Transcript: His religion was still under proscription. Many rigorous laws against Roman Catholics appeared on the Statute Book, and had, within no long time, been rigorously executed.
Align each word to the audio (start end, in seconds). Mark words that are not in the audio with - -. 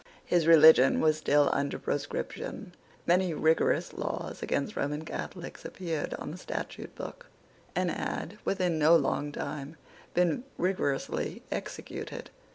His 0.25 0.47
religion 0.47 0.99
was 0.99 1.17
still 1.19 1.51
under 1.53 1.77
proscription. 1.77 2.73
Many 3.05 3.35
rigorous 3.35 3.93
laws 3.93 4.41
against 4.41 4.75
Roman 4.75 5.05
Catholics 5.05 5.63
appeared 5.63 6.15
on 6.15 6.31
the 6.31 6.39
Statute 6.39 6.95
Book, 6.95 7.27
and 7.75 7.91
had, 7.91 8.39
within 8.43 8.79
no 8.79 8.95
long 8.95 9.31
time, 9.31 9.75
been 10.15 10.43
rigorously 10.57 11.43
executed. 11.51 12.31